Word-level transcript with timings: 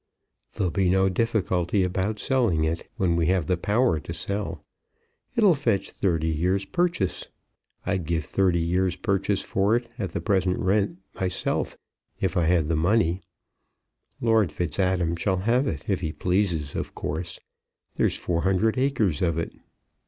"There'll 0.53 0.71
be 0.71 0.89
no 0.89 1.09
difficulty 1.09 1.83
about 1.83 2.17
selling 2.17 2.63
it, 2.63 2.89
when 2.97 3.15
we 3.15 3.27
have 3.27 3.45
the 3.45 3.55
power 3.55 3.99
to 3.99 4.13
sell. 4.15 4.65
It'll 5.35 5.53
fetch 5.53 5.91
thirty 5.91 6.27
years' 6.27 6.65
purchase. 6.65 7.27
I'd 7.85 8.07
give 8.07 8.25
thirty 8.25 8.59
years' 8.61 8.95
purchase 8.95 9.43
for 9.43 9.75
it, 9.75 9.87
at 9.99 10.13
the 10.13 10.19
present 10.19 10.57
rent 10.57 10.97
myself, 11.13 11.77
if 12.19 12.35
I 12.35 12.45
had 12.47 12.67
the 12.67 12.75
money. 12.75 13.21
Lord 14.19 14.51
Fitzadam 14.51 15.17
shall 15.19 15.37
have 15.37 15.67
it, 15.67 15.83
if 15.87 16.01
he 16.01 16.11
pleases, 16.11 16.73
of 16.73 16.95
course. 16.95 17.39
There's 17.93 18.17
four 18.17 18.41
hundred 18.41 18.79
acres 18.79 19.21
of 19.21 19.37
it." 19.37 19.53